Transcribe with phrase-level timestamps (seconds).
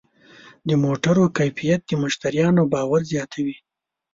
[0.67, 3.55] د موټرو کیفیت د مشتریانو باور زیاتوي.